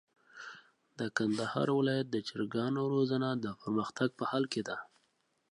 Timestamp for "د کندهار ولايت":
0.99-2.07